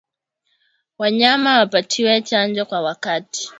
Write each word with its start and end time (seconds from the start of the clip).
Wanyama 0.99 1.57
wapatiwe 1.59 2.15
chanjo 2.27 2.65
kwa 2.65 2.81
wakati 2.81 3.49